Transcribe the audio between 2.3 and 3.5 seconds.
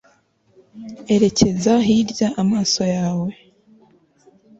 amaso yawe